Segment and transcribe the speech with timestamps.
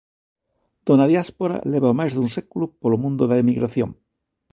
[0.87, 3.89] Dona Diáspora leva máis dun século polo mundo da emigración.